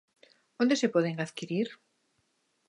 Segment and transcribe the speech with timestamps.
[0.61, 1.67] Onde se poden adquirir?